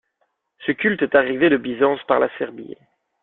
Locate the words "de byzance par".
1.51-2.19